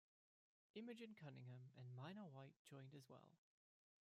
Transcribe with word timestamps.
Imogen 0.73 1.13
Cunningham 1.13 1.69
and 1.77 1.93
Minor 1.95 2.23
White 2.27 2.55
joined 2.67 2.95
as 2.95 3.07
well. 3.07 3.37